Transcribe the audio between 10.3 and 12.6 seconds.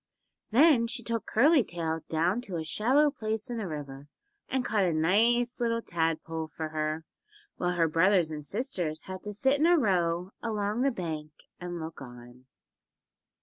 along the bank and look on.